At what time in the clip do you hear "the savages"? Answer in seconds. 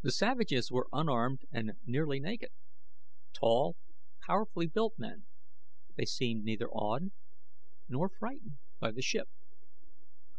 0.00-0.70